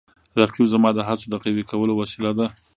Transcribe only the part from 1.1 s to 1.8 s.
د قوي